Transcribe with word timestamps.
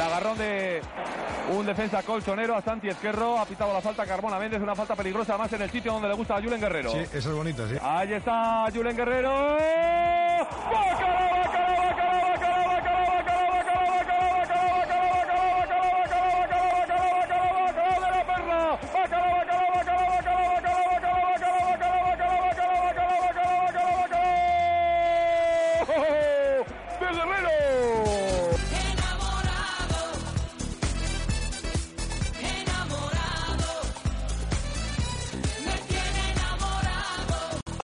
agarrón 0.00 0.38
de 0.38 0.80
un 1.52 1.64
defensa 1.64 2.02
colchonero 2.02 2.54
a 2.54 2.62
Santi 2.62 2.88
Esquerro. 2.88 3.38
Ha 3.38 3.46
pitado 3.46 3.72
la 3.72 3.80
falta 3.80 4.04
Carmona 4.04 4.38
Méndez. 4.38 4.60
Una 4.60 4.74
falta 4.74 4.94
peligrosa 4.94 5.38
más 5.38 5.52
en 5.52 5.62
el 5.62 5.70
sitio 5.70 5.92
donde 5.92 6.08
le 6.08 6.14
gusta 6.14 6.36
a 6.36 6.42
Julen 6.42 6.60
Guerrero. 6.60 6.90
Sí, 6.90 6.98
eso 6.98 7.30
es 7.30 7.36
bonito, 7.36 7.66
sí. 7.68 7.76
Ahí 7.82 8.12
está 8.12 8.66
Julen 8.72 8.96
Guerrero. 8.96 9.58
¡eh! 9.58 10.46
de 10.68 10.96
Guerrero. 10.96 11.36